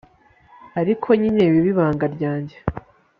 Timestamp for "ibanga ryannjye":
1.73-2.57